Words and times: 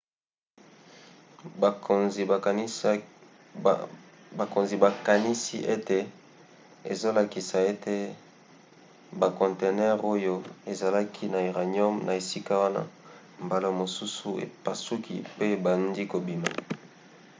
bakonzi 4.37 4.75
bakanisi 4.99 5.57
ete 5.75 5.99
ezolakisa 6.91 7.57
ete 7.71 7.95
bakontenere 9.19 10.01
oyo 10.13 10.35
ezalaki 10.71 11.25
na 11.33 11.39
uranium 11.51 11.95
na 12.07 12.11
esika 12.21 12.53
wana 12.61 12.81
mbala 13.43 13.69
mosusu 13.79 14.29
epasuki 14.45 15.15
pe 15.35 15.45
ebandi 15.55 16.03
kobima 16.11 16.49